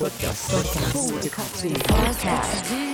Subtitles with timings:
[0.00, 0.50] Podcast.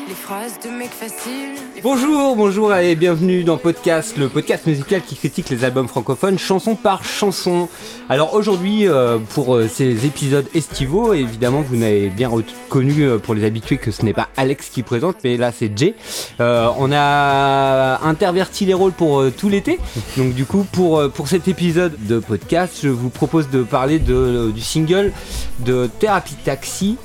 [0.08, 1.54] Les phrases de mec facile.
[1.82, 6.74] Bonjour, bonjour et bienvenue dans Podcast, le podcast musical qui critique les albums francophones chanson
[6.74, 7.68] par chanson.
[8.08, 13.34] Alors aujourd'hui, euh, pour euh, ces épisodes estivaux, évidemment vous n'avez bien reconnu euh, pour
[13.34, 15.94] les habitués que ce n'est pas Alex qui présente, mais là c'est Jay.
[16.40, 19.78] Euh, on a interverti les rôles pour euh, tout l'été,
[20.16, 24.50] donc du coup pour, pour cet épisode de podcast, je vous propose de parler de,
[24.52, 25.12] du single
[25.60, 26.95] de Therapy Taxi,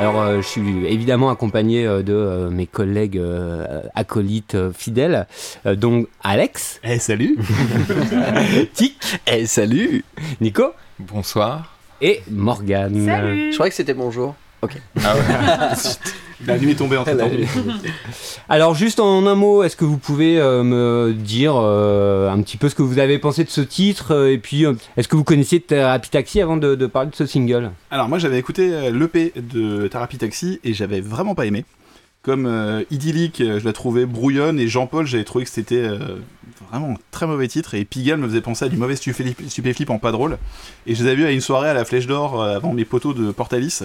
[0.00, 5.26] Alors, euh, je suis évidemment accompagné euh, de euh, mes collègues euh, acolytes euh, fidèles,
[5.66, 7.38] euh, donc Alex, Eh salut.
[8.74, 8.96] Tic,
[9.28, 10.04] Eh salut.
[10.40, 10.72] Nico.
[10.98, 11.76] Bonsoir.
[12.00, 12.96] et Morgane.
[13.50, 14.34] Je croyais que c'était bonjour.
[14.62, 15.76] Ah ouais.
[16.46, 17.30] La nuit est tombée entre temps.
[18.48, 22.56] Alors, juste en un mot, est-ce que vous pouvez euh, me dire euh, un petit
[22.56, 25.14] peu ce que vous avez pensé de ce titre euh, Et puis, euh, est-ce que
[25.14, 27.70] vous connaissiez Therapy Taxi avant de, de parler de ce single?
[27.92, 31.64] Alors moi j'avais écouté l'EP de Therapy Taxi et j'avais vraiment pas aimé.
[32.22, 35.98] Comme euh, idyllique, je la trouvais brouillonne et Jean-Paul, j'avais trouvé que c'était euh,
[36.70, 39.90] vraiment un très mauvais titre et Pigalle me faisait penser à du mauvais stupéflip, stupéflip
[39.90, 40.38] en pas drôle.
[40.86, 42.84] Et je les avais vus à une soirée à la Flèche d'Or euh, avant mes
[42.84, 43.80] poteaux de Portalis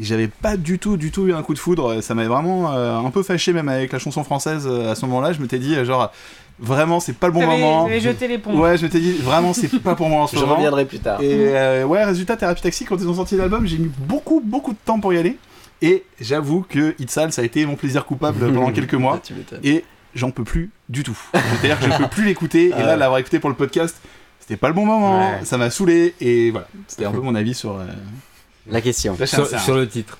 [0.00, 2.00] et j'avais pas du tout, du tout eu un coup de foudre.
[2.02, 5.04] Ça m'avait vraiment euh, un peu fâché même avec la chanson française euh, à ce
[5.06, 5.32] moment-là.
[5.32, 6.12] Je m'étais dit euh, genre
[6.60, 7.88] vraiment c'est pas le bon moment.
[7.98, 8.58] jeté l'éponge.
[8.58, 10.56] Ouais, je m'étais dit vraiment c'est pas pour moi en ce Je moment.
[10.56, 11.20] reviendrai plus tard.
[11.20, 14.72] Et euh, ouais, résultat, Therapy Taxi, quand ils ont sorti l'album, j'ai mis beaucoup, beaucoup
[14.72, 15.36] de temps pour y aller.
[15.82, 19.20] Et j'avoue que It's Sale, ça a été mon plaisir coupable pendant quelques mois.
[19.20, 19.34] Ah, tu.
[19.62, 21.16] Et j'en peux plus du tout.
[21.32, 22.68] C'est-à-dire que je peux plus l'écouter.
[22.68, 22.96] Et Ah là, ouais.
[22.96, 23.96] l'avoir écouté pour le podcast,
[24.40, 25.18] c'était pas le bon moment.
[25.20, 25.44] Ouais.
[25.44, 26.14] Ça m'a saoulé.
[26.20, 27.76] Et voilà, c'était un peu mon avis sur.
[27.76, 27.84] euh,
[28.70, 29.16] La question.
[29.26, 30.18] Sur le titre.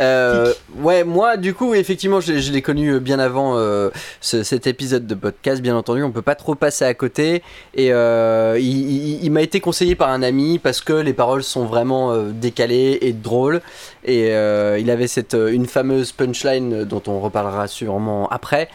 [0.00, 4.42] Euh, ouais, moi, du coup, effectivement, je, je l'ai connu euh, bien avant euh, ce-
[4.44, 6.02] cet épisode de podcast, bien entendu.
[6.04, 7.42] On peut pas trop passer à côté.
[7.74, 11.42] Et euh, il, il- il m'a été conseillé par un ami parce que les paroles
[11.42, 13.60] sont vraiment décalées et drôles.
[14.04, 18.68] Et il avait cette une fameuse punchline dont on reparlera sûrement après,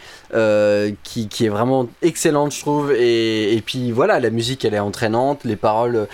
[1.04, 2.92] qui, qui est vraiment excellente, je trouve.
[2.92, 5.44] Et, et puis voilà, la musique, elle est entraînante.
[5.46, 6.08] Les paroles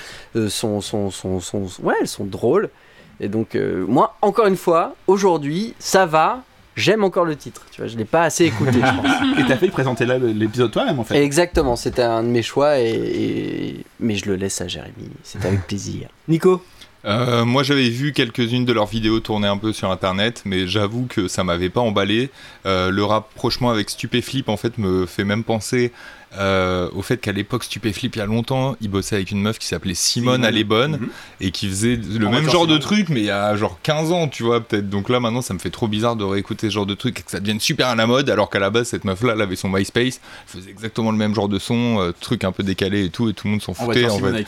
[0.50, 2.70] sont, sont, sont, sont, ouais, elles sont drôles.
[3.20, 6.44] Et donc, euh, moi, encore une fois, aujourd'hui, ça va.
[6.76, 7.66] J'aime encore le titre.
[7.72, 9.40] Tu vois, je l'ai pas assez écouté, je pense.
[9.40, 11.22] Et t'as fait présenter là l'épisode toi-même en fait.
[11.22, 15.10] Exactement, c'était un de mes choix, et, et- mais je le laisse à Jérémy.
[15.24, 16.08] C'est avec plaisir.
[16.30, 16.64] Nico
[17.06, 21.06] Euh, moi j'avais vu quelques-unes de leurs vidéos tourner un peu sur internet, mais j'avoue
[21.10, 22.30] que ça m'avait pas emballé.
[22.66, 25.92] Euh, le rapprochement avec Stupéflip en fait me fait même penser
[26.38, 29.58] euh, au fait qu'à l'époque Stupéflip il y a longtemps, il bossait avec une meuf
[29.58, 30.46] qui s'appelait Simone.
[30.46, 31.10] Allébonne Mhm.
[31.42, 34.12] et qui faisait le En même genre de truc, mais il y a genre 15
[34.12, 34.90] ans, tu vois peut-être.
[34.90, 37.24] Donc là maintenant ça me fait trop bizarre de réécouter ce genre de truc et
[37.24, 39.42] que ça devienne super à la mode, alors qu'à la base cette meuf là elle
[39.42, 40.20] avait son MySpace,
[40.54, 43.28] elle faisait exactement le même genre de son, euh, truc un peu décalé et tout,
[43.30, 44.46] et tout le monde s'en En foutait en fait.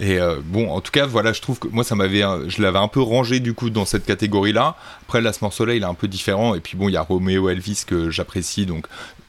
[0.00, 2.60] Et euh, bon, en tout cas, voilà, je trouve que moi, ça m'avait, un- je
[2.60, 4.76] l'avais un peu rangé du coup dans cette catégorie-là.
[5.02, 6.54] Après, là, ce morceau-là, il est un peu différent.
[6.54, 8.86] Et puis bon, il y a Romeo Elvis que j'apprécie, donc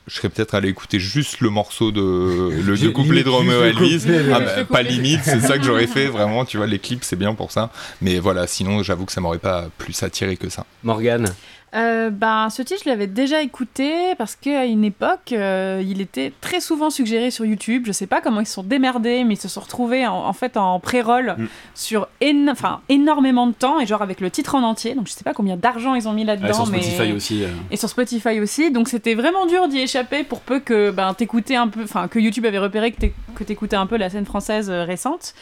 [0.08, 4.04] je serais peut-être allé écouter juste le morceau de le deux couplets de Romeo Elvis.
[4.34, 6.46] Ah, mais- bah, pas limite, c'est ça que j'aurais fait vraiment.
[6.46, 7.72] Tu vois, les clips, c'est bien pour ça.
[8.02, 10.66] Mais voilà, sinon, j'avoue que ça m'aurait pas plus attiré que ça.
[10.84, 11.34] Morgane
[11.76, 16.32] Euh, ben, ce titre, je l'avais déjà écouté parce qu'à une époque, euh, il était
[16.40, 17.84] très souvent suggéré sur YouTube.
[17.86, 20.34] Je sais pas comment ils se sont démerdés, mais ils se sont retrouvés en, en
[20.34, 21.48] fait en pré-roll Mm.
[21.74, 22.08] sur
[22.50, 24.96] enfin, énormément de temps et genre avec le titre en entier.
[24.96, 26.54] Donc je sais pas combien d'argent ils ont mis Ouais, là-dedans.
[26.54, 26.82] sur mais...
[26.82, 27.44] Spotify aussi.
[27.44, 27.48] euh.
[27.72, 31.56] Et sur Spotify aussi, donc c'était vraiment dur d'y échapper pour peu que ben, t'écoutais
[31.56, 34.26] un peu, enfin que YouTube avait repéré que t'éc- que t'écoutais un peu la scène
[34.26, 35.34] française récente.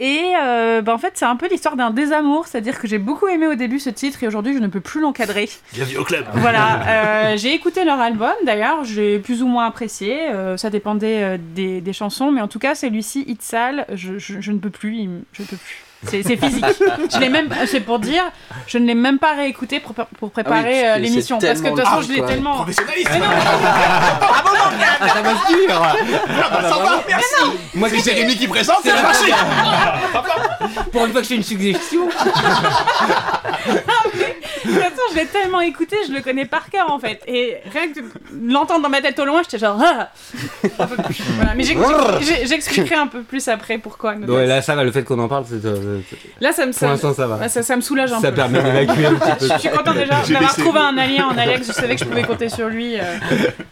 [0.00, 3.28] Et euh, ben, en fait, c'est un peu l'histoire d'un désamour, c'est-à-dire que j'ai beaucoup
[3.28, 5.48] aimé au début ce titre et aujourd'hui je ne peux plus l'encadrer.
[5.72, 6.24] Bienvenue au club.
[6.34, 6.80] Voilà,
[7.32, 11.80] euh, j'ai écouté leur album d'ailleurs, j'ai plus ou moins apprécié, euh, ça dépendait des,
[11.80, 15.08] des chansons, mais en tout cas celui-ci, It's Sale, je, je, je ne peux plus,
[15.32, 15.84] je peux plus.
[16.06, 16.64] C'est physique.
[17.12, 18.22] Je l'ai même, c'est pour dire,
[18.66, 21.60] je ne l'ai même pas réécouté pour, pour préparer Ah euh, oui, c'est l'émission parce
[21.60, 22.54] que de toute façon je l'ai tellement.
[22.56, 23.08] Professionnaliste.
[23.08, 23.18] Ça
[25.22, 25.82] va se dire
[27.74, 29.32] Moi, C'est Jérémy qui présente, c'est marché.
[30.92, 32.08] pour une fois que j'ai une suggestion.
[34.64, 37.20] De toute façon, je l'ai tellement écouté, je le connais par cœur en fait.
[37.26, 38.04] Et rien que de
[38.52, 39.80] l'entendre dans ma tête au loin, j'étais genre.
[39.82, 40.08] Ah.
[40.78, 41.54] Voilà.
[41.56, 41.80] Mais j'ex-
[42.20, 44.14] j'ex- j'expliquerai un peu plus après pourquoi.
[44.14, 45.91] Ouais, là, ça va, le fait qu'on en parle, c'est, euh,
[46.40, 47.36] Là, ça me, Pour ça, l'instant, ça va.
[47.36, 48.36] ouais, ça, ça me soulage un Ça peu.
[48.36, 49.46] permet d'évacuer un petit peu.
[49.54, 51.66] Je suis content déjà d'avoir trouvé un alien en Alex.
[51.68, 53.02] Je savais que je pouvais compter sur lui, euh,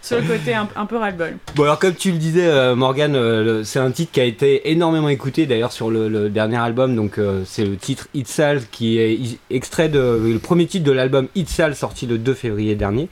[0.03, 1.37] sur le côté un, un peu ras-le-bol.
[1.55, 4.71] Bon alors comme tu le disais euh, Morgan, euh, c'est un titre qui a été
[4.71, 8.99] énormément écouté d'ailleurs sur le, le dernier album, donc euh, c'est le titre Itzal qui
[8.99, 9.19] est
[9.51, 13.09] extrait de le premier titre de l'album Itzal sorti le 2 février dernier.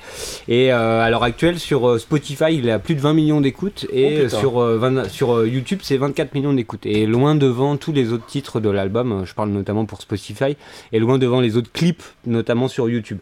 [0.49, 3.87] Et euh, à l'heure actuelle sur euh, Spotify il a plus de 20 millions d'écoutes
[3.93, 6.87] et Oh, sur, euh, 20 sur euh, YouTube c'est 24 millions d'écoutes.
[6.87, 10.57] Et loin devant tous les autres titres de l'album, euh, je parle notamment pour Spotify,
[10.93, 13.19] et loin devant les autres clips notamment sur YouTube.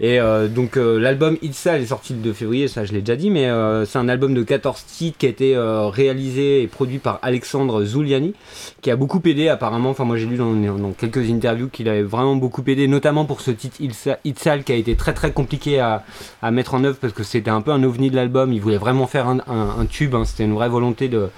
[0.00, 3.16] Et euh, donc euh, l'album Itzal est sorti le 2 février, ça je l'ai déjà
[3.16, 6.98] dit, mais euh, c'est un album de 14 titres qui a été réalisé et produit
[6.98, 8.34] par Alexandre Zuliani,
[8.82, 12.36] qui a beaucoup aidé apparemment, enfin moi j'ai lu dans, quelques interviews qu'il avait vraiment
[12.36, 16.04] beaucoup aidé, notamment pour ce titre Itza- Itzal qui a été très très compliqué à,
[16.50, 19.06] mettre en œuvre parce que c'était un peu un ovni de l'album, il voulait vraiment
[19.06, 21.28] faire un, tube, hein, c'était une vraie volonté de,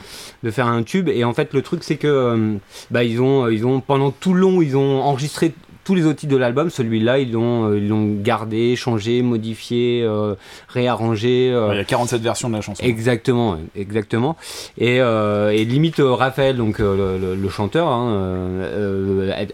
[0.43, 2.57] de faire un tube, et en fait le truc c'est que
[2.91, 6.17] bah, ils, ont, ils ont pendant tout le long ils ont enregistré tous les autres
[6.21, 10.35] titres de l'album, celui-là, ils l'ont euh, ils l'ont gardé, changé, modifié, euh,
[10.69, 11.51] réarrangé.
[11.53, 12.85] euh, Il y a 47 versions de la chanson.
[12.85, 14.37] Exactement, exactement.
[14.79, 18.61] Et, euh, et limite, Raphaël, donc le, le- le chanteur, hein,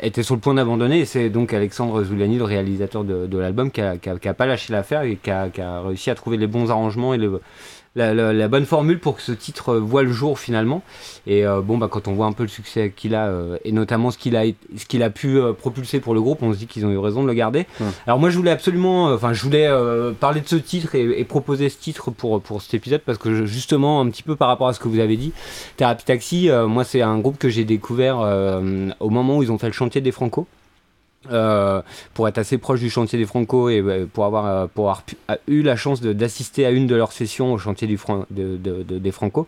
[0.02, 0.98] était sur le point d'abandonner.
[1.00, 4.28] Et c'est donc Alexandre Zuliani, le réalisateur de, de l'album, qui a, qui a- qui
[4.28, 7.14] a pas lâché l'affaire et qui a, qui a réussi à trouver les bons arrangements
[7.14, 7.40] et le-
[7.96, 10.82] la, la- la bonne formule pour que ce titre euh, voit le jour finalement.
[11.26, 13.72] Et euh, bon, bah, quand on voit un peu le succès qu'il a euh, et
[13.72, 14.44] notamment ce qu'il a,
[14.76, 17.22] ce qu'il a pu propulser pour le groupe, on se dit qu'ils ont eu raison
[17.22, 17.66] de le garder.
[18.06, 19.68] Alors moi je voulais absolument, enfin je voulais
[20.20, 23.34] parler de ce titre et, et proposer ce titre pour, pour cet épisode parce que
[23.34, 25.32] je- justement un petit peu par rapport à ce que vous avez dit,
[25.76, 28.18] Thérapie Taxi, moi c'est un groupe que j'ai découvert
[29.00, 30.46] au moment où ils ont fait le chantier des Franco.
[31.30, 31.82] Euh,
[32.14, 35.04] pour être assez proche du chantier des Franco et euh, pour avoir, euh, pour avoir
[35.48, 37.96] eu la chance d'assister à une de leurs sessions au chantier des
[39.12, 39.46] Franco.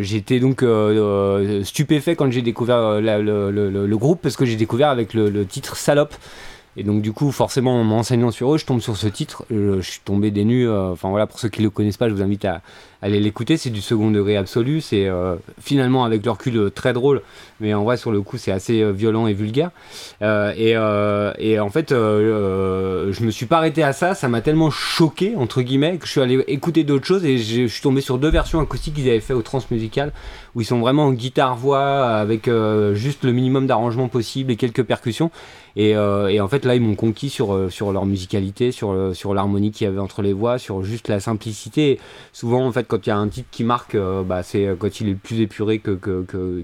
[0.00, 0.64] J'étais donc
[1.64, 6.14] stupéfait quand j'ai découvert le, groupe parce que j'ai découvert avec le, titre Salope.
[6.76, 9.44] Et donc du coup, forcément, en m'enseignant sur eux, je tombe sur ce titre.
[9.50, 10.70] Je, suis tombé des nues.
[10.70, 12.62] Enfin voilà, pour ceux qui ne le connaissent pas, je vous invite à,
[13.02, 13.56] aller l'écouter.
[13.56, 14.80] C'est du second degré absolu.
[14.80, 17.22] C'est euh, finalement avec le recul euh, très drôle,
[17.60, 19.70] mais en vrai sur le coup c'est assez euh, violent et vulgaire.
[20.20, 20.76] Et,
[21.58, 24.14] en fait, je me suis pas arrêté à ça.
[24.14, 27.66] Ça m'a tellement choqué entre guillemets que je suis allé écouter d'autres choses et je
[27.66, 30.12] suis tombé sur deux versions acoustiques qu'ils avaient fait au Transmusical
[30.54, 32.50] où ils sont vraiment en guitare voix avec
[32.94, 35.30] juste le minimum d'arrangement possible et quelques percussions.
[35.76, 39.70] Et, et en fait, là, ils m'ont conquis sur, sur leur musicalité, sur, sur l'harmonie
[39.70, 42.00] qu'il y avait entre les voix, sur juste la simplicité.
[42.32, 44.74] Souvent, en fait, quand il y a un titre qui marque, euh, bah, c'est euh,
[44.76, 45.96] quand il est plus épuré que,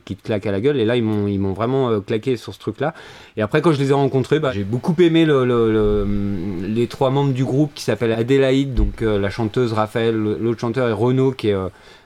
[0.04, 0.78] qui te claque à la gueule.
[0.78, 2.94] Et là, ils m'ont, ils vraiment euh, claqué sur ce truc-là.
[3.36, 6.86] Et après, quand je les ai rencontrés, bah, j'ai beaucoup aimé le, le- le- les
[6.88, 11.32] trois membres du groupe qui s'appellent Adélaïde, donc la chanteuse Raphaël, l'autre chanteur est Renaud,
[11.32, 11.56] qui est.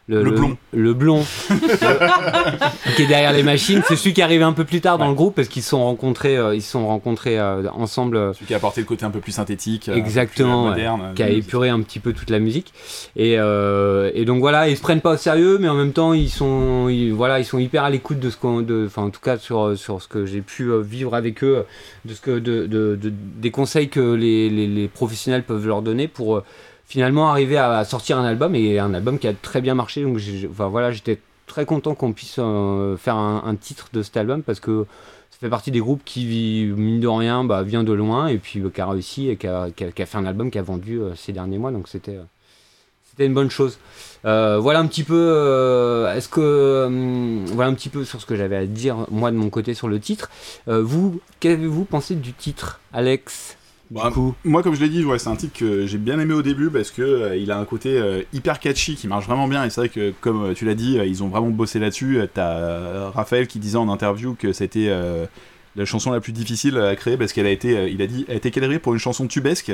[0.08, 0.56] Le blond.
[0.72, 1.22] Le blond.
[2.96, 3.82] qui est derrière les machines.
[3.86, 5.10] C'est celui qui est arrivé un peu plus tard dans Ouais.
[5.10, 8.16] le groupe parce qu'ils se sont rencontrés, euh, ils sont rencontrés euh, ensemble.
[8.16, 11.12] euh, Celui qui a apporté le côté un peu plus synthétique, euh, Exactement, plus, moderne.
[11.14, 12.72] qui a épuré un petit peu toute la musique.
[13.16, 16.12] Et, euh, et donc voilà, ils se prennent pas au sérieux, mais en même temps,
[16.14, 19.20] ils sont, ils, voilà, ils sont hyper à l'écoute de ce qu'on, enfin en tout
[19.20, 21.64] cas sur, sur ce que j'ai pu vivre avec eux,
[22.04, 25.82] de ce que, de, de- de- des conseils que les, les- les professionnels peuvent leur
[25.82, 26.42] donner pour
[26.88, 30.02] finalement arriver à, sortir un album et un album qui a très bien marché.
[30.02, 30.18] Donc
[30.50, 34.42] enfin voilà, j'étais très content qu'on puisse euh, faire un, un titre de cet album
[34.42, 34.86] parce que
[35.30, 38.60] ça fait partie des groupes qui, mine de rien, bah, vient de loin et puis
[38.60, 40.58] euh, qui a réussi et qui a, qui a- qui a fait un album qui
[40.58, 41.70] a vendu euh, ces derniers mois.
[41.72, 42.22] Donc c'était euh,
[43.10, 43.78] c'était une bonne chose.
[44.24, 45.14] Euh, voilà un petit peu.
[45.14, 49.30] euh, Est-ce que hum, voilà un petit peu sur ce que j'avais à dire moi
[49.30, 50.30] de mon côté sur le titre.
[50.66, 53.57] Vous, qu'avez-vous pensé du titre, Alex?
[53.90, 56.18] Du Bah, coup, Moi, comme je l'ai dit, ouais, c'est un titre que j'ai bien
[56.18, 59.26] aimé au début parce que euh, il a un côté euh, hyper catchy qui marche
[59.26, 59.64] vraiment bien.
[59.64, 62.20] Et c'est vrai que, comme euh, tu l'as dit, ils ont vraiment bossé là-dessus.
[62.34, 64.90] T'as Raphaël qui disait en interview que c'était
[65.76, 68.34] la chanson la plus difficile à créer parce qu'elle a été, il a dit, a
[68.34, 69.72] été pour une chanson tubesque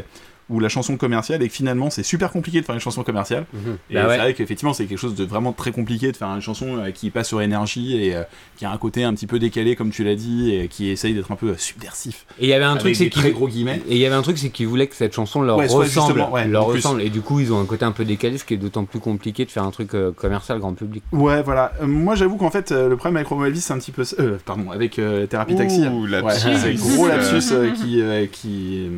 [0.50, 3.46] ou la chanson commerciale et que finalement c'est super compliqué de faire une chanson commerciale.
[3.90, 4.18] Et Bah c'est ouais.
[4.18, 7.10] vrai qu'effectivement c'est quelque chose de vraiment très compliqué de faire une chanson euh, qui
[7.10, 8.22] passe sur énergie et euh,
[8.56, 11.14] qui a un côté un petit peu décalé comme tu l'as dit et qui essaye
[11.14, 12.26] d'être un peu euh, subversif.
[12.38, 13.80] et il y avait un truc, c'est qu'ils gros guillemets.
[13.88, 16.20] Et il y avait un truc, c'est qu'ils voulaient que cette chanson leur Ouais, ressemble,
[16.32, 17.00] ouais, leur ressemble.
[17.02, 19.00] Et du coup, ils ont un côté un peu décalé, ce qui est d'autant plus
[19.00, 21.02] compliqué de faire un truc euh, commercial grand public.
[21.12, 21.72] Ouais, voilà.
[21.82, 24.02] Euh, moi, j'avoue qu'en fait, euh, le problème avec Romo Elvis, c'est un petit peu.
[24.18, 25.86] euh, pardon, avec euh, Thérapie Taxi.
[25.86, 26.48] Ouh, Ouais, lapsus.
[26.62, 28.88] c'est gros lapsus euh, qui, euh, qui,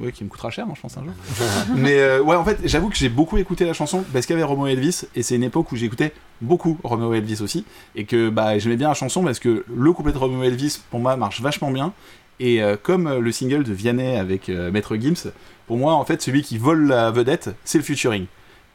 [0.00, 0.95] ouais, qui me coûtera cher, hein, je pense,
[1.76, 4.38] Mais euh, ouais, en fait, j'avoue que j'ai beaucoup écouté la chanson parce qu'il y
[4.38, 8.28] avait Romo Elvis, et c'est une époque où j'écoutais beaucoup Romeo Elvis aussi, et que
[8.28, 11.40] bah, j'aimais bien la chanson parce que le couplet de Romeo Elvis, pour moi, marche
[11.40, 11.92] vachement bien.
[12.38, 15.30] Et euh, comme euh, le single de Vianney avec Maître Gims,
[15.66, 18.26] pour moi, en fait, celui qui vole la vedette, c'est le featuring.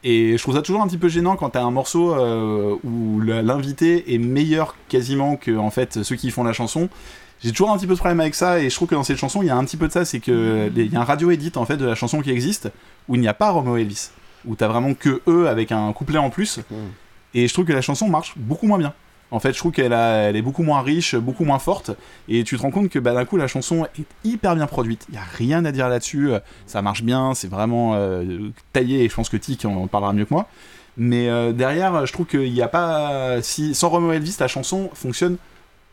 [0.04, 2.16] Et je trouve ça toujours un petit peu gênant quand t'as un morceau
[2.82, 6.88] où l'invité est meilleur quasiment que en fait ceux qui font la chanson.
[7.42, 9.16] J'ai toujours un petit peu de problème avec ça et je trouve que dans cette
[9.18, 11.00] chanson il y a un petit peu de ça, c'est que les- il y a
[11.00, 12.70] un radio edit en fait de la chanson qui existe
[13.08, 14.10] où il n'y a pas Romeo et Elvis,
[14.46, 16.60] où t'as vraiment que eux avec un couplet en plus
[17.34, 18.92] et je trouve que la chanson marche beaucoup moins bien.
[19.30, 21.90] En fait, je trouve qu'elle elle est beaucoup moins riche, beaucoup moins forte,
[22.28, 25.06] et tu te rends compte que bah, d'un coup la chanson est hyper bien produite.
[25.08, 29.04] Il y a rien à dire là-dessus, euh, ça marche bien, c'est vraiment euh, taillé,
[29.04, 30.48] et je pense que Tic en parlera mieux que moi.
[30.98, 34.90] Mais euh, derrière, je trouve qu'il n'y a pas, si sans Romeo Elvis, la chanson
[34.92, 35.38] fonctionne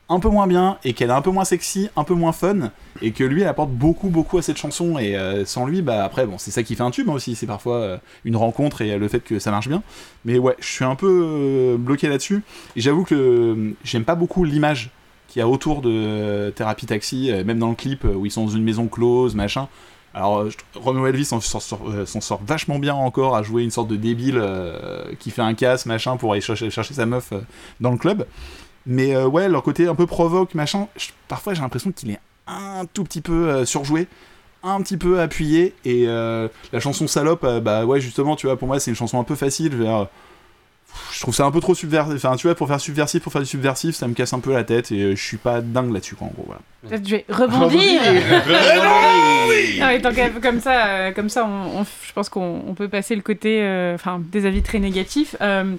[0.10, 2.72] un peu moins bien et qu'elle est un peu moins sexy, un peu moins fun,
[3.02, 4.98] et que lui elle apporte beaucoup beaucoup à cette chanson.
[4.98, 7.36] Et euh, sans lui, bah après bon, c'est ça qui fait un tube hein, aussi.
[7.36, 9.84] C'est parfois euh, une rencontre et euh, le fait que ça marche bien.
[10.26, 12.42] Mais ouais, je suis un peu bloqué là-dessus.
[12.76, 14.90] Et j'avoue que j'aime pas beaucoup l'image
[15.28, 18.52] qu'il y a autour de Thérapie Taxi, même dans le clip où ils sont dans
[18.52, 19.68] une maison close, machin.
[20.16, 24.44] Alors, Romeo Elvis s'en sort, vachement bien encore à jouer une sorte de débile
[25.20, 27.32] qui fait un casse, machin, pour aller chercher, sa meuf
[27.80, 28.26] dans le club.
[28.86, 32.20] Mais euh, ouais, leur côté un peu provoque, machin, je- parfois j'ai l'impression qu'il est
[32.48, 34.08] un tout petit peu euh, surjoué,
[34.64, 35.76] un petit peu appuyé.
[35.86, 38.98] Et euh, la chanson Salope, euh, bah ouais, justement, tu vois, pour moi c'est une
[38.98, 39.72] chanson un peu facile.
[39.74, 40.08] Je, veux dire,
[41.14, 42.16] je trouve ça un peu trop subversif.
[42.16, 44.52] Enfin, tu vois, pour faire subversif, pour faire du subversif, ça me casse un peu
[44.54, 46.46] la tête et euh, je suis pas dingue là-dessus, quoi, en gros.
[46.48, 46.62] Voilà.
[46.88, 48.02] Peut-être je vais rebondir.
[49.82, 52.88] Ah oui, tant qu'à- comme ça, comme ça, on, on- je pense qu'on on peut
[52.90, 55.36] passer le côté, euh, enfin, des avis très négatifs.
[55.42, 55.76] Euh,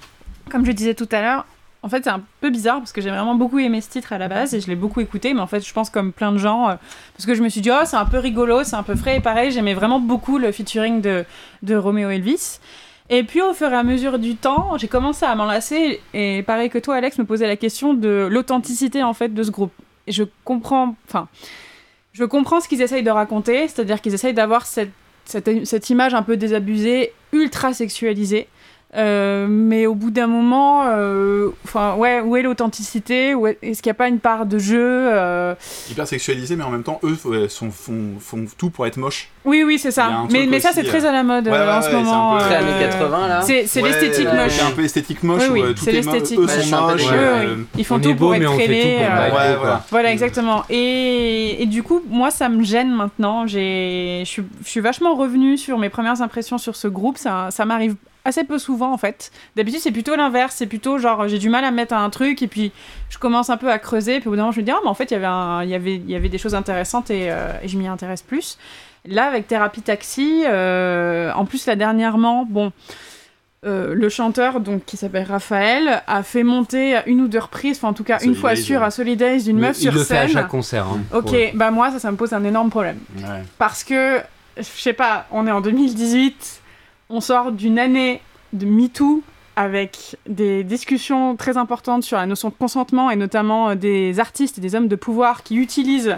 [0.50, 1.46] comme je disais tout à l'heure,
[1.82, 4.18] en fait, c'est un peu bizarre parce que j'ai vraiment beaucoup aimé ce titre à
[4.18, 6.38] la base et je l'ai beaucoup écouté, mais en fait, je pense comme plein de
[6.38, 6.74] gens, euh,
[7.14, 9.16] parce que je me suis dit, oh, c'est un peu rigolo, c'est un peu frais
[9.16, 11.24] et pareil, j'aimais vraiment beaucoup le featuring de,
[11.62, 12.58] de Romeo Elvis.
[13.08, 16.70] Et puis au fur et à mesure du temps, j'ai commencé à m'enlacer et pareil
[16.70, 19.72] que toi, Alex, me posait la question de l'authenticité en fait de ce groupe.
[20.06, 21.28] Et je comprends, enfin,
[22.12, 24.92] je comprends ce qu'ils essayent de raconter, c'est-à-dire qu'ils essayent d'avoir cette,
[25.24, 28.48] cette, cette image un peu désabusée, ultra sexualisée.
[28.96, 33.30] Euh, mais au bout d'un moment, euh, enfin ouais, où est l'authenticité?
[33.30, 35.54] Est- Est-ce qu'il n'y a pas une part de jeu euh,
[35.88, 39.28] Hyper sexualisé, mais en même temps, eux euh, sont, font, font tout pour être moches.
[39.44, 40.24] Oui, oui, c'est ça.
[40.32, 42.36] Mais, ça, c'est très à la mode Ouais, ouais, en ouais, ce c'est moment.
[42.36, 43.42] euh, années 80 là.
[43.42, 44.52] C'est c'est Ouais, l'esthétique moche.
[44.52, 45.42] C'est un peu esthétique moche.
[45.48, 46.64] Oui, oui, c'est l'esthétique Eux moche.
[46.64, 47.02] sont moches.
[47.10, 47.56] Ouais, Ouais, ouais.
[47.78, 48.48] Ils font on tout est beau, pour être euh,
[49.56, 50.10] beau, voilà.
[50.12, 50.64] exactement.
[50.68, 53.46] Et, et du coup, moi, ça me gêne maintenant.
[53.46, 57.18] J'ai- Je suis, je suis vachement revenue sur mes premières impressions sur ce groupe.
[57.18, 57.94] Ça, ça m'arrive
[58.24, 59.30] assez peu souvent, en fait.
[59.56, 60.54] D'habitude, c'est plutôt l'inverse.
[60.56, 62.72] C'est plutôt genre, j'ai du mal à me mettre à un truc, et puis
[63.08, 64.78] je commence un peu à creuser, puis au bout d'un moment, je me dis, ah,
[64.82, 66.54] mais en fait, il y avait un- il y avait, il y avait des choses
[66.54, 68.58] intéressantes, et, euh, et je m'y intéresse plus.
[69.06, 72.72] Là, avec Thérapie Taxi, euh, en plus, là, dernièrement, bon...
[73.66, 77.76] euh, le chanteur donc qui s'appelle Raphaël a fait monter à une ou deux reprises,
[77.76, 78.86] enfin en tout cas une fois sûre ouais.
[78.86, 80.30] à Solidays d'une meuf il sur le fait à scène.
[80.32, 80.86] chaque concert.
[80.86, 81.00] hein.
[81.14, 82.96] Ok, bah moi ça, ça me pose un énorme problème.
[83.18, 83.42] Ouais.
[83.58, 84.18] Parce que,
[84.56, 86.59] je sais pas, on est en 2018,
[87.10, 88.20] on sort d'une année
[88.52, 89.22] de MeToo
[89.56, 94.56] avec des discussions très importantes sur la notion de consentement et notamment euh, des artistes
[94.58, 96.16] et des hommes de pouvoir qui utilisent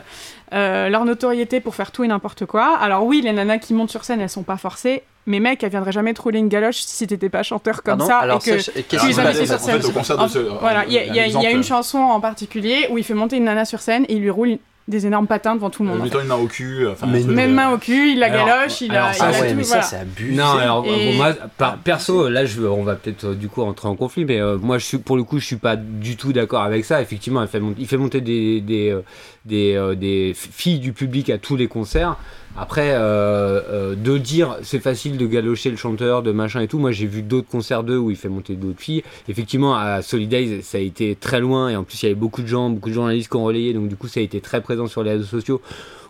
[0.52, 2.76] euh, leur notoriété pour faire tout et n'importe quoi.
[2.78, 5.70] Alors oui, les nanas qui montent sur scène, elles sont pas forcées, mais mec, elles
[5.70, 8.18] viendraient jamais te rouler une galoche si t'étais pas chanteur comme ça.
[8.18, 8.56] Alors, et que...
[8.82, 9.86] qu'est-ce qui se passe sur en fait, scène.
[9.86, 10.38] au concert En- de ce.
[10.60, 13.44] Voilà, il y, y a- y une chanson en particulier où il fait monter une
[13.44, 14.58] nana sur scène et il lui roule
[14.92, 16.00] des énormes patins devant tout le euh, monde.
[16.02, 16.22] en mettant fait.
[16.22, 16.86] une main au cul.
[16.86, 19.08] Enfin, Mais un truc, Même euh, main au cul, il la Alors- galoche, il alors
[19.08, 19.82] a, ça, il a Ah ouais, tout, mais voilà.
[19.82, 20.32] ça, c'est abusé.
[20.34, 23.64] Non, alors Et- bon, moi, par, perso, là, je, on va peut-être euh, du coup
[23.64, 26.16] rentrer en conflit, mais euh, moi, je suis, pour le coup, je suis pas du
[26.16, 27.02] tout d'accord avec ça.
[27.02, 29.00] Effectivement, fait il fait monter des, des, euh,
[29.44, 32.16] des, euh, des filles du public à tous les concerts.
[32.56, 36.78] Après, euh, euh, de dire c'est facile de galocher le chanteur, de machin et tout,
[36.78, 39.02] moi j'ai vu d'autres concerts d'eux où il fait monter d'autres filles.
[39.28, 42.42] Effectivement, à Solidays, ça a été très loin et en plus il y avait beaucoup
[42.42, 44.60] de gens, beaucoup de journalistes qui ont relayé, donc du coup ça a été très
[44.60, 45.62] présent sur les réseaux sociaux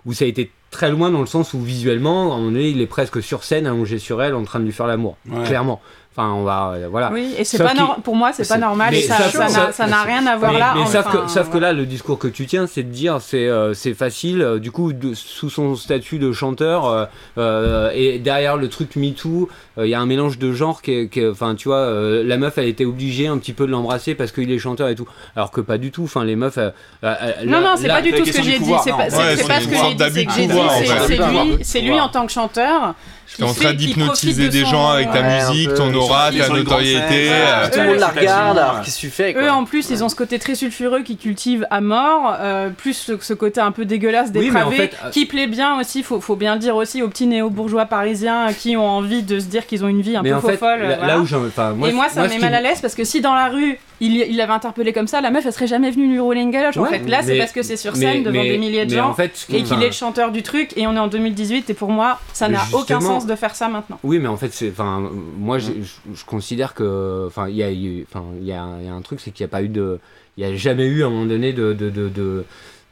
[0.04, 2.70] où ça a été très loin dans le sens où visuellement, à un moment donné,
[2.70, 5.16] il est presque sur scène, allongé sur elle, en train de lui faire l'amour.
[5.30, 5.44] Ouais.
[5.44, 5.80] Clairement.
[6.14, 6.72] Enfin, on va.
[6.74, 7.10] euh, voilà.
[7.10, 10.02] Oui, et c'est Sauf pas pour moi, c'est pas normal ça ça- ça ça- n'a
[10.02, 10.74] rien à voir mais, là.
[10.76, 11.68] mais sauf, enfin, que, sauf que voilà.
[11.68, 14.70] là, le discours que tu tiens, c'est de dire c'est euh, c'est facile, euh, du
[14.70, 17.04] coup, de- sous son statut de chanteur, euh,
[17.38, 21.08] euh, et derrière le truc MeToo, euh, il y a un mélange de genres qui
[21.30, 24.32] Enfin, tu vois, euh, la meuf, elle était obligée un petit peu de l'embrasser parce
[24.32, 25.08] qu'il est chanteur et tout.
[25.34, 26.04] Alors que pas du tout.
[26.04, 26.58] Enfin, les meufs.
[26.58, 26.70] euh,
[27.04, 27.14] euh,
[27.46, 28.72] Non, là- non, c'est pas du tout ce que j'ai dit.
[28.84, 31.56] C'est pas, ce que j'ai dit.
[31.58, 32.94] que c'est lui en tant que chanteur.
[33.36, 35.74] T'es en train d'hypnotiser des gens avec ta musique, peu.
[35.74, 37.28] ton aura, ta notoriété.
[37.30, 40.04] euh, Tout le monde la regarde, alors qu'est-ce que tu fais Eux, en plus, ils
[40.04, 43.84] ont ce côté très sulfureux qui cultivent à mort, euh, plus ce, côté un peu
[43.86, 46.60] dégueulasse, Oui, mais en dépravé, fait, euh, qui plaît bien aussi, faut, faut bien le
[46.60, 50.02] dire aussi, aux petits néo-bourgeois parisiens qui ont envie de se dire qu'ils ont une
[50.02, 50.80] vie un mais peu en faux fait, folle.
[50.82, 51.06] là, voilà.
[51.14, 51.44] là où j'en.
[51.46, 53.48] Enfin, moi, et moi, ça me met mal à l'aise parce que si dans la
[53.48, 56.40] rue, il, il l'avait interpellé comme ça, la meuf, elle serait jamais venue lui rouler
[56.40, 56.76] une galoche.
[56.76, 58.94] en fait, là, c'est parce que c'est sur mais- scène devant mais- des milliers de
[58.94, 60.76] gens en fait, et qu'il est le chanteur du truc.
[60.76, 63.68] Et on est en 2018 et pour moi, ça n'a aucun sens de faire ça
[63.68, 63.98] maintenant.
[64.02, 65.60] Oui, mais en fait, enfin, moi, Mm.
[65.60, 69.02] je, je- je considère que, enfin, il y a, y a, il y a un
[69.02, 69.98] truc, c'est qu'il n'y a pas eu de,
[70.36, 72.44] il y a jamais eu à un moment donné de, de, de, de,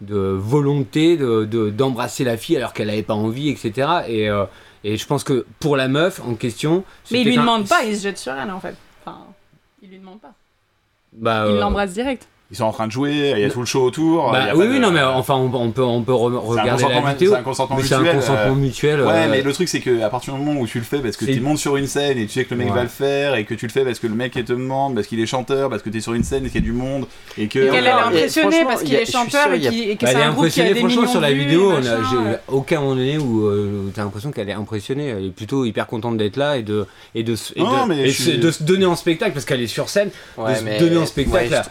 [0.02, 3.88] de volonté de- de- d'embrasser la fille alors qu'elle n'avait pas envie, etc.
[4.08, 4.44] Et, euh,
[4.84, 6.84] et je pense que pour la meuf en question.
[7.10, 8.74] Mais il lui un- demande pas, il se jette sur elle en fait.
[9.04, 9.18] Enfin,
[9.82, 10.32] il lui demande pas.
[11.12, 12.28] Bah, Il euh, l'embrasse direct.
[12.52, 14.32] Ils sont en train de jouer, il y a tout le show autour.
[14.32, 17.12] Bah, oui, oui, de- non, mais enfin, on, on peut, on peut re- regarder la
[17.12, 17.30] vidéo.
[17.32, 19.00] c'est un consentement mais c'est un mutuel, consentement euh, mutuel.
[19.02, 20.98] Ouais, euh, mais le truc c'est que à partir du moment où tu le fais
[20.98, 22.74] parce que tu montes sur une scène et tu sais que le mec Ouais.
[22.74, 25.06] va le faire et que tu le fais parce que le mec te demande, parce
[25.06, 27.06] qu'il est chanteur, parce que t'es sur une scène et qu'il y a du monde
[27.38, 27.60] et que.
[27.60, 29.90] Et qu'elle elle est impressionnée parce il qu'il est chanteur et, il y a- qu'il-
[29.90, 31.34] et que Bah, c'est un groupe qui a impressionnée, des franchement, millions sur la de
[31.34, 32.38] vidéo, j'ai ouais.
[32.48, 35.06] aucun moment donné où euh, t'as l'impression qu'elle est impressionnée.
[35.06, 37.90] Elle est plutôt hyper contente d'être là et de, et de, se- et Non, de,
[37.90, 40.10] mais et je suis- de se donner en spectacle parce qu'elle est sur scène.
[40.36, 41.62] Ouais, se donner en spectacle,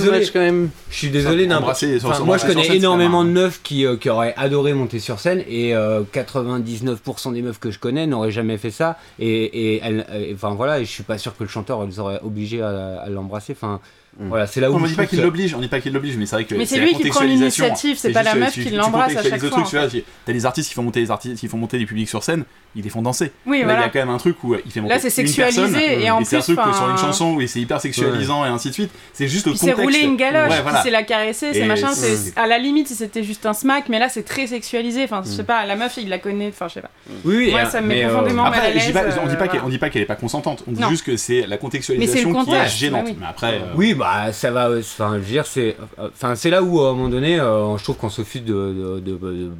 [0.00, 0.18] je- suis désolé.
[0.20, 0.70] much quand même.
[0.90, 3.96] Je suis désolé, Enfin, embrasser, enfin, moi je connais scène, énormément de meufs qui, euh,
[3.96, 8.30] qui auraient adoré monter sur scène et euh, 99% des meufs que je connais n'auraient
[8.30, 9.28] jamais fait ça et,
[9.74, 12.20] et elles- et, enfin voilà et je suis pas sûr que le chanteur les aurait
[12.22, 13.80] obligés à, à l'embrasser enfin
[14.18, 14.28] Mm.
[14.28, 16.16] voilà c'est là où On ne dit pas qu'il l'oblige, on dit pas qu'il l'oblige,
[16.16, 17.64] mais c'est vrai que Mais c'est lui qui prend contextualisation.
[17.64, 20.32] l'initiative, c'est pas la meuf qui l'embrasse à chaque fois, truc, tu vois, tu- T'as
[20.32, 22.44] des artistes qui font monter des artistes, qui font monter des publics sur scène,
[22.76, 23.30] ils les font danser.
[23.46, 25.08] Oui, Là, il y a quand même un truc où il fait monter Là, c'est
[25.08, 27.60] une sexualisé personne, et en c'est un plus, truc que sur une chanson où c'est
[27.60, 28.90] hyper sexualisant et ainsi de suite.
[29.12, 29.82] C'est juste le Il s'est contexte.
[29.84, 30.80] roulé une galoche, Ouais, voilà.
[30.80, 33.54] il s'est la caresser, c'est machin, c'est- c'est à la limite si c'était juste un
[33.54, 35.04] smack, mais là c'est très sexualisé.
[35.04, 36.90] Enfin, je sais pas, la meuf il la connaît, enfin je sais pas.
[37.24, 38.82] oui, Moi, euh, ça me met euh, profondément mal à l'aise,
[39.22, 39.70] on dit pas euh, qu'elle- on voilà.
[39.70, 40.90] dit pas qu'elle est pas consentante, on dit Non.
[40.90, 43.04] juste que c'est la contextualisation qui est gênante.
[43.04, 43.16] bah oui.
[43.20, 44.68] Mais après, euh, Oui, bah ça va.
[44.68, 47.76] euh, Enfin, je veux dire, c'est, enfin, c'est là où à un moment donné, euh,
[47.78, 49.50] je trouve qu'on s'offusque de, de, de- de-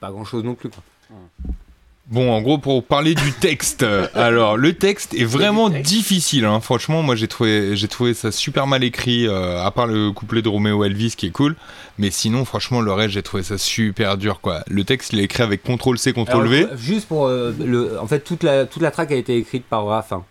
[0.00, 0.70] pas grand chose non plus.
[0.70, 0.82] Quoi.
[2.06, 6.44] Bon, en gros, pour parler du texte, euh, alors le texte est vraiment difficile.
[6.44, 6.60] hein.
[6.60, 10.42] Franchement, moi j'ai trouvé, j'ai trouvé ça super mal écrit, euh, à part le couplet
[10.42, 11.56] de Roméo Elvis qui est cool.
[11.96, 14.64] Mais sinon, franchement, le reste, j'ai trouvé ça super dur, quoi.
[14.68, 16.64] Le texte, il est écrit avec CTRL C, CTRL V.
[16.64, 19.64] Alors, juste pour euh, le, en fait, toute la toute la track a été écrite
[19.64, 20.24] par Raffin.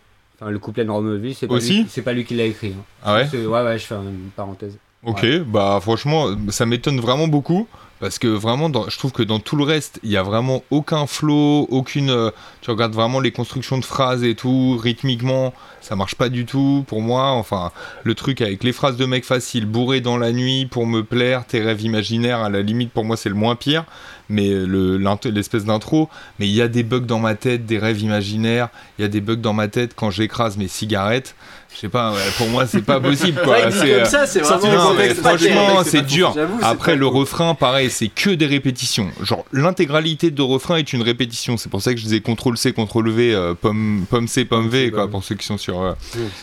[0.43, 2.73] Enfin, le couplet de Elvis, c'est pas Aussi lui, c'est pas lui qui l'a écrit.
[2.77, 2.83] hein.
[3.03, 4.77] Ah ouais C'est- ouais, ouais, je fais une parenthèse.
[5.05, 7.67] Ok, bah franchement, ça m'étonne vraiment beaucoup.
[7.99, 10.61] Parce que vraiment, dans- je trouve que dans tout le reste, il y a vraiment
[10.71, 12.09] aucun flow, aucune.
[12.09, 16.45] euh, tu regardes vraiment les constructions de phrases et tout, rythmiquement, ça marche pas du
[16.45, 17.31] tout pour moi.
[17.31, 17.71] Enfin,
[18.03, 21.45] le truc avec les phrases de mec facile, bourré dans la nuit pour me plaire,
[21.45, 23.85] tes rêves imaginaires, à la limite pour moi c'est le moins pire.
[24.29, 26.09] Mais le- l'int- l'espèce d'intro,
[26.39, 29.09] mais il y a des bugs dans ma tête, des rêves imaginaires, il y a
[29.09, 31.35] des bugs dans ma tête quand j'écrase mes cigarettes.
[31.73, 33.57] Je sais pas, ouais, pour moi c'est pas possible quoi.
[33.57, 34.91] Ouais, dit C'est, comme euh, ça, c'est vraiment.
[34.91, 36.33] non, mais franchement, c'est dur.
[36.61, 37.17] Après, le cool.
[37.17, 39.09] refrain, pareil, c'est que des répétitions.
[39.21, 41.57] Genre, l'intégralité de refrain est une répétition.
[41.57, 44.69] C'est pour ça que je disais CTRL C, CTRL V, euh, pomme, pomme C, pomme
[44.69, 45.93] V, quoi, pour ceux qui sont sur, euh,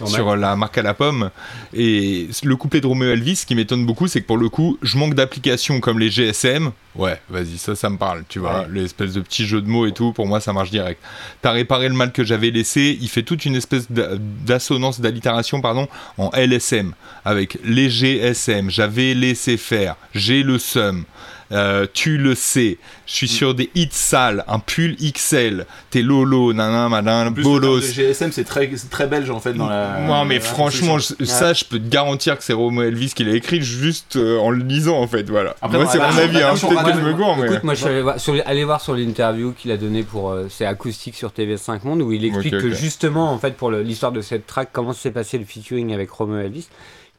[0.07, 1.31] sur la marque à la pomme.
[1.75, 4.79] Et le couplet de Romeo Elvis, ce qui m'étonne beaucoup, c'est que pour le coup,
[4.83, 6.71] je manque d'applications comme les GSM.
[6.97, 8.67] Ouais, vas-y, ça, ça me parle, tu vois.
[8.69, 11.01] L'espèce de petits jeux de mots et tout, pour moi, ça marche direct.
[11.41, 12.99] T'as réparé le mal que j'avais laissé.
[13.01, 15.87] Il fait toute une espèce d'a- d'assonance, d'allitération, pardon,
[16.19, 16.93] en LSM,
[17.25, 18.71] avec les GSM.
[18.71, 19.95] J'avais laissé faire.
[20.15, 21.05] J'ai le seum.
[21.53, 26.53] Euh, tu le sais, je suis sur des hits sales, un pull XL, t'es lolo,
[26.53, 27.81] nanan, madin, le bolos.
[27.81, 29.99] de GSM, c'est très, c'est très belge en fait dans la.
[30.07, 33.25] Non mais la franchement, je- ça je peux te garantir que c'est Romo Elvis qui
[33.25, 35.57] l'a écrit juste euh, en le lisant en fait, voilà.
[35.61, 37.47] Après, Moi c'est la mon version- avis, hein, peut-être que je radio, me gourre mais...
[37.47, 40.31] Écoute, moi je suis allé voir sur, allez voir sur l'interview qu'il a donné pour
[40.31, 43.83] euh, c'est acoustique sur TV5 Monde où il explique que justement en fait pour le-
[43.83, 46.69] l'histoire de cette track comment s'est passé le featuring avec Romeo Elvis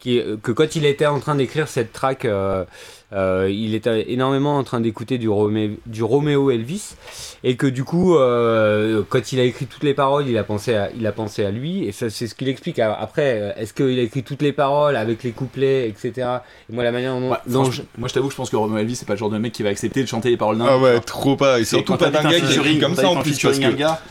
[0.02, 2.66] qui est- que quand il était en train d'écrire cette track euh,
[3.14, 6.96] euh, il était énormément en train d'écouter du, Romé- du Romeo Elvis.
[7.44, 10.76] Et que du coup euh, quand il a écrit toutes les paroles il a pensé
[10.76, 11.84] à, il a pensé à lui.
[11.86, 12.80] Et ça, c'est ce qu'il explique.
[12.80, 16.28] Après euh, est-ce qu'il a écrit toutes les paroles avec les couplets etc
[16.70, 18.96] et moi la manière dont, Ouais, franchement, Moi je t'avoue, je pense que Romeo Elvis,
[18.96, 20.66] c'est pas le genre de mec qui va accepter de chanter les paroles d'un.
[20.70, 23.18] Ah ouais, trop pas, et surtout pas d'un un gars qui écrit comme ça en
[23.22, 23.66] plus parce que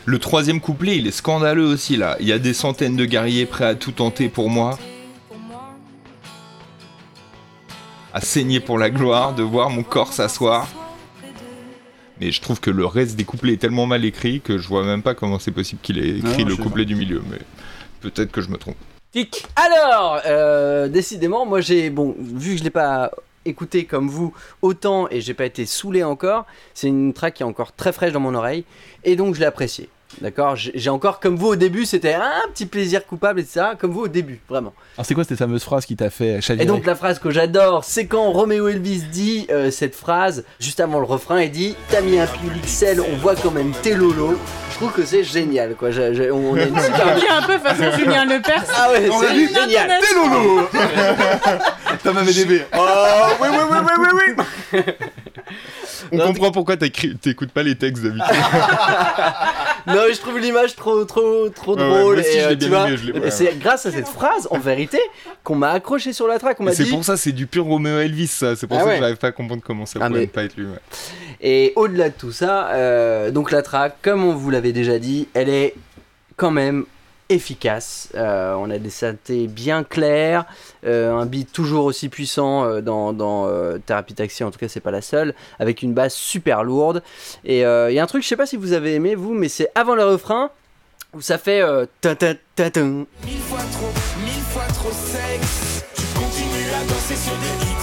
[0.04, 2.16] le troisième couplet il est scandaleux aussi là.
[2.20, 4.78] Il y a des centaines de guerriers prêts à tout tenter pour moi,
[8.12, 10.68] à saigner pour la gloire, de voir mon corps s'asseoir.
[12.20, 14.84] Mais je trouve que le reste des couplets est tellement mal écrit que je vois
[14.84, 17.22] même pas comment c'est possible qu'il ait écrit Non, le couplet du milieu.
[17.30, 17.38] Mais
[18.00, 18.76] peut-être que je me trompe.
[19.12, 21.88] tic Alors, euh, décidément, moi j'ai.
[21.88, 23.10] Bon, vu que je l'ai pas
[23.46, 26.44] écouté comme vous autant et j'ai pas été saoulé encore,
[26.74, 28.64] c'est une track qui est encore très fraîche dans mon oreille
[29.02, 29.88] et donc je l'ai appréciée.
[30.20, 33.66] D'accord J'ai j'ai encore, comme vous au début, c'était un petit plaisir coupable, etc.
[33.78, 34.72] Comme vous au début, vraiment.
[34.96, 37.30] Alors c'est quoi cette fameuse phrase qui t'a fait chavirer Et donc la phrase que
[37.30, 41.76] j'adore, c'est quand Roméo Elvis dit euh, cette phrase, juste avant le refrain, il dit
[41.90, 44.36] T'as mis un pull XL, on voit quand même tes lolo.
[44.72, 45.90] Je trouve que c'est génial, quoi.
[45.90, 47.16] Je- je- on a une super...
[47.16, 48.64] Est un peu façon Julien Lepers.
[48.76, 50.68] Ah ouais, On c'est génial Lolo
[52.02, 52.86] T'as ma VDB Oh
[53.42, 54.42] oui, oui, oui, oui, oui,
[54.74, 54.82] oui
[56.12, 58.24] On Non, comprend pourquoi t'écoutes pas les textes d'habitude.
[59.86, 62.18] Non, mais je trouve l'image trop, trop, trop Ouais, ouais, drôle.
[62.20, 64.98] et, l'ai- et ouais, c'est grâce à cette phrase, en vérité,
[65.42, 66.58] qu'on m'a accroché sur la track.
[66.60, 68.56] On m'a C'est pour ça, c'est du pur Roméo Elvis, ça.
[68.56, 68.94] C'est pour Ah ça ouais.
[68.96, 70.66] que j'arrive pas à comprendre comment ça Ah, pourrait mais- ne pas être lui.
[70.66, 70.78] ouais.
[71.40, 75.28] Et au-delà de tout ça, euh, donc la track, comme on vous l'avait déjà dit,
[75.32, 75.74] elle est
[76.36, 76.84] quand même
[77.30, 78.08] efficace.
[78.14, 80.44] Euh, on a des synthés bien clairs,
[80.84, 83.48] euh, un beat toujours aussi puissant euh, dans, dans
[83.86, 87.02] Therapy Taxi, en tout cas c'est pas la seule, avec une basse super lourde.
[87.44, 89.48] Et il y a un truc, je sais pas si vous avez aimé vous, mais
[89.48, 90.50] c'est avant le refrain
[91.14, 91.62] où ça fait
[92.00, 92.34] tin, tin.
[92.54, 95.84] Mille fois trop, mille fois trop sexe.
[95.94, 97.79] Tu continues à danser sur des.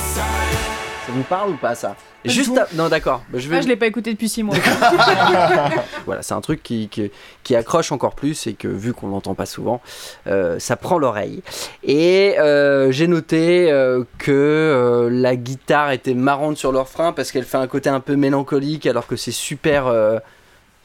[1.08, 3.67] Ça vous parle ou pas ça Juste à- non d'accord, Bah, je vais Ah, je
[3.70, 4.56] l'ai pas écouté depuis 6 mois.
[6.06, 7.10] Voilà, c'est un truc qui, qui,
[7.43, 9.82] qui accroche encore plus et que vu qu'on l'entend pas souvent,
[10.28, 11.41] euh, ça prend l'oreille.
[11.84, 17.46] Et euh, j'ai noté euh, que la guitare était marrante sur le refrain parce qu'elle
[17.46, 19.86] fait un côté un peu mélancolique alors que c'est super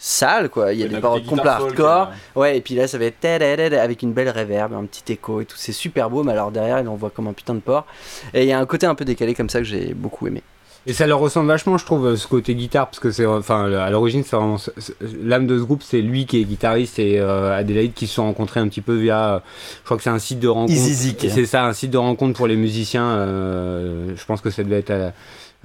[0.05, 0.73] sale quoi.
[0.73, 2.09] Il y a Ouais, des paroles complètes hardcore.
[2.37, 5.41] euh, Ouais, et puis là ça va être avec une belle reverb, un petit écho
[5.41, 5.57] et tout.
[5.57, 7.87] C'est super beau, mais alors derrière il envoie comme un putain de porc.
[8.35, 10.43] Et il y a un côté un peu décalé comme ça que j'ai beaucoup aimé.
[10.85, 13.89] Et ça leur ressemble vachement, je trouve, ce côté guitare, parce que c'est, enfin, à
[13.91, 14.57] l'origine, c'est vraiment
[15.23, 18.25] l'âme de ce groupe, c'est lui qui est guitariste et euh, Adélaïde qui se sont
[18.25, 19.39] rencontrés un petit peu via, euh,
[19.79, 20.77] je crois que c'est un site de rencontre.
[21.29, 23.07] C'est ça, un site de rencontre pour les musiciens.
[23.07, 25.13] euh, je pense que ça devait être à-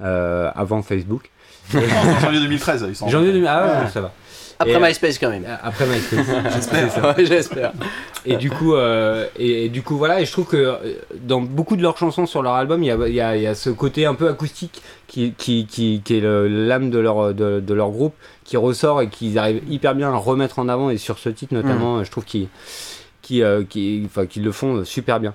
[0.04, 1.30] euh, avant Facebook.
[1.74, 1.80] En
[2.20, 3.08] janvier 2013, ils sont.
[3.08, 4.12] Janvier 2000, ah ouais, ça va.
[4.60, 5.44] Après Et, euh, MySpace quand même.
[5.62, 6.26] Après MySpace.
[6.54, 7.16] J'espère.
[7.16, 7.72] Ouais, j'espère.
[8.26, 10.20] Et du coup, euh, et, et du coup, voilà.
[10.20, 10.76] Et je trouve que euh,
[11.22, 13.42] dans beaucoup de leurs chansons sur leur album, il y a, il y a- il
[13.42, 16.98] y a ce côté un peu acoustique qui, qui, qui, qui est le- l'âme de
[16.98, 20.68] leur, de, de leur groupe qui ressort et qu'ils arrivent hyper bien à remettre en
[20.68, 20.90] avant.
[20.90, 22.48] Et sur ce titre notamment, je trouve qu'ils
[23.22, 25.34] qui, euh, qui, enfin, qu'ils le font super bien.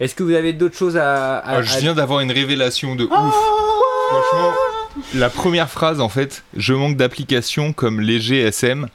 [0.00, 2.94] Est-ce que vous avez d'autres choses à, à- Ah, je à- viens d'avoir une révélation
[2.94, 3.10] de ouf.
[4.08, 4.52] Franchement,
[5.14, 8.86] la première phrase, en fait, je manque d'applications comme léger SM.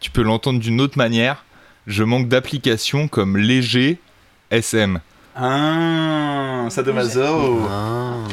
[0.00, 1.44] Tu peux l'entendre d'une autre manière.
[1.86, 3.98] Je manque d'applications comme léger
[4.50, 5.00] SM.
[5.34, 7.68] Ah, Sadomaso.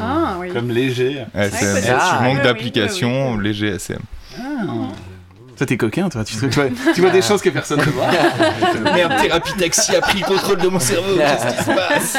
[0.02, 0.50] Ah oui.
[0.54, 1.24] Comme léger.
[1.36, 1.60] SM.
[1.76, 1.86] peut-être.
[1.86, 3.44] tu Ah, manques d'applications oui, oui.
[3.44, 4.00] léger SM.
[5.58, 6.24] Toi, t'es coquin, toi.
[6.24, 8.06] Tu, tu vois, tu vois des choses que personne ne voit.
[8.96, 11.16] Merde, thérapie taxi a pris le contrôle de mon cerveau.
[11.18, 12.18] Qu'est-ce qui se passe?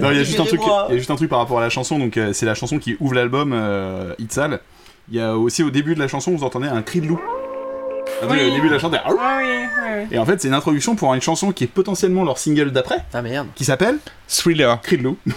[0.00, 0.60] Non, il y a juste un truc.
[0.88, 1.98] Il y a juste un truc par rapport à la chanson.
[1.98, 4.60] Donc, euh, c'est la chanson qui ouvre l'album euh, Itzal.
[5.10, 7.20] Il y a aussi au début de la chanson, vous entendez un cri de loup.
[8.28, 8.36] Oui.
[8.38, 8.96] Le début de la chanson.
[9.04, 10.06] Ah oui, oui.
[10.12, 13.04] Et en fait, c'est une introduction pour une chanson qui est potentiellement leur single d'après,
[13.12, 13.48] Ah merde.
[13.54, 14.80] qui s'appelle Thriller.
[14.82, 15.16] Cri de loup.
[15.26, 15.32] c'est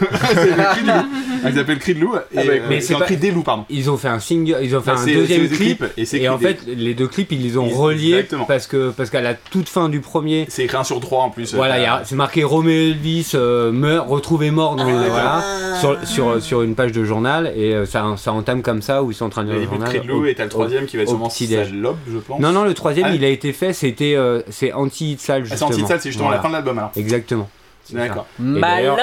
[0.56, 1.06] le cri de loup.
[1.46, 2.16] Il s'appelle Cri de loup.
[2.16, 3.66] Et, Ah bah, euh, mais c'est c'est un pas- cri des loups, pardon.
[3.70, 5.84] Ils ont fait un single, ils ont fait Bah, un deuxième clip.
[5.98, 8.46] et c'est Et Cri en fait, les deux clips, ils les ont Ils- reliés exactement.
[8.46, 11.30] parce que parce qu'à la toute fin du premier, C'est écrit un sur trois en
[11.30, 11.54] plus.
[11.54, 15.08] Voilà, Euh, il y a- c'est marqué Roméo Elvis euh, meurt, retrouvé mort dans, Ah,
[15.10, 15.44] voilà,
[15.80, 19.16] sur, sur, sur une page de journal et ça, ça entame comme ça où ils
[19.16, 19.90] sont en train de le lire le journal.
[19.90, 21.30] Cri de loup au- et t'as le au- troisième qui va être sûrement.
[21.30, 22.40] Salope, je pense.
[22.40, 23.16] Non, non, le troisième Ah.
[23.16, 24.18] il a été fait, c'était
[24.50, 25.70] c'est anti-Itzal Ah, c'est justement.
[25.70, 26.92] anti-sale, c'est justement la fin de l'album alors.
[26.96, 27.50] Exactement.
[27.92, 28.28] D'accord.
[28.40, 28.96] Malin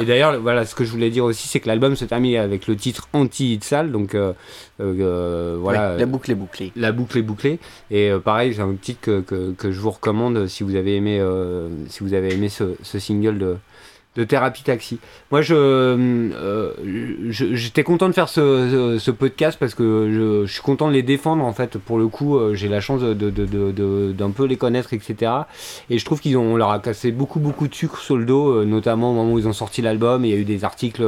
[0.00, 2.66] Et d'ailleurs, voilà, ce que je voulais dire aussi, c'est que l'album se termine avec
[2.66, 4.32] le titre anti-Itzal, donc euh,
[4.80, 5.92] euh, euh, voilà.
[5.92, 6.72] Ouais, la boucle est bouclée.
[6.76, 7.58] la boucle est bouclée
[7.90, 10.96] et euh, pareil c'est un titre que, que, que je vous recommande si vous avez
[10.96, 11.22] aimé
[11.88, 13.56] si vous avez aimé ce, ce single de
[14.16, 14.98] de Thérapie Taxi.
[15.30, 16.72] Moi, je, euh,
[17.30, 21.02] j'étais content de faire ce, ce- podcast parce que je, je suis content de les
[21.02, 21.78] défendre en fait.
[21.78, 25.32] Pour le coup, euh, j'ai la chance de- d'un peu les connaître, etc.
[25.90, 28.24] Et je trouve qu'ils ont, on leur a cassé beaucoup, beaucoup de sucre sur le
[28.24, 30.24] dos, euh, notamment au moment où ils ont sorti l'album.
[30.24, 31.02] Il y a eu des articles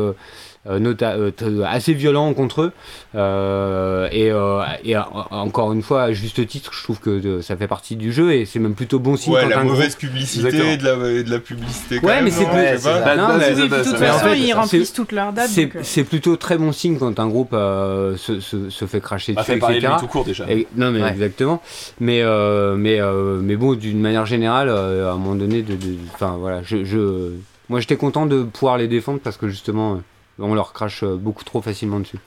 [0.68, 2.72] euh, nota- euh, t- assez violents contre eux.
[3.14, 5.00] Euh, et, euh, et, euh,
[5.30, 8.32] encore une fois, à juste titre, je trouve que euh, ça fait partie du jeu
[8.32, 11.10] et c'est même plutôt bon signe Ouais, quand la un groupe- mauvaise publicité de la,
[11.10, 11.98] et de la publicité.
[12.00, 15.48] quand Ouais, même, mais c'est de toute façon, ils remplissent toutes leurs dates.
[15.48, 19.34] C'est euh, plutôt très bon signe quand un groupe euh, se, se, se fait cracher
[19.34, 19.72] dessus, etc.
[19.80, 20.50] lui tout court déjà.
[20.50, 21.10] Et- non mais Ouais.
[21.10, 21.62] exactement.
[22.00, 25.74] Mais euh, mais euh, mais bon, d'une manière générale, euh, à un moment donné, de,
[25.74, 27.30] de- enfin voilà, je, je
[27.68, 29.96] moi j'étais content de pouvoir les défendre parce que justement, euh,
[30.38, 32.18] on leur crache euh, beaucoup trop facilement dessus.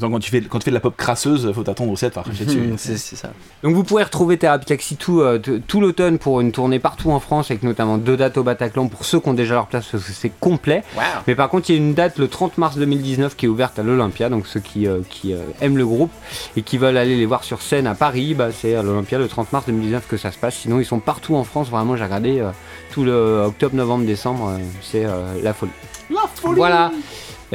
[0.00, 2.14] Quand tu fais, quand tu fais de la pop crasseuse, faut t'attendre aussi à te
[2.14, 2.72] faire cracher dessus.
[2.78, 3.30] C'est c'est ça.
[3.62, 7.12] Donc vous pourrez retrouver Thérapie Taxi tout, euh, t- tout l'automne pour une tournée partout
[7.12, 9.86] en France avec notamment deux dates au Bataclan pour ceux qui ont déjà leur place
[9.86, 10.82] parce que c'est complet.
[11.28, 13.78] Mais par contre, il y a une date le 30 mars 2019 qui est ouverte
[13.78, 14.28] à l'Olympia.
[14.30, 16.10] Donc ceux qui, euh, qui euh, aiment le groupe
[16.56, 19.28] et qui veulent aller les voir sur scène à Paris, bah, c'est à l'Olympia le
[19.28, 20.56] 30 mars 2019 que ça se passe.
[20.56, 21.68] Sinon, ils sont partout en France.
[21.70, 22.50] Vraiment, j'ai regardé euh,
[22.90, 24.48] tout le octobre, novembre, décembre.
[24.48, 25.70] euh, c'est euh, la folie.
[26.10, 26.90] La folie Voilà.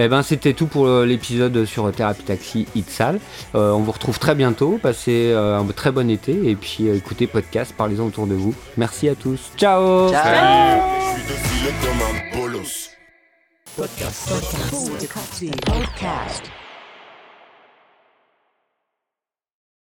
[0.02, 3.20] Eh ben, c'était tout pour euh, l'épisode sur Thérapie Taxi Itzal.
[3.54, 4.80] Euh, on vous retrouve très bientôt.
[4.82, 8.56] Passez euh, un très bon été et puis euh, écoutez podcast, parlez-en autour de vous.
[8.78, 9.52] Merci à tous.
[9.58, 10.10] Ciao.
[12.34, 12.92] Bolos.
[13.76, 14.30] Podcast.
[15.66, 16.59] Podcast.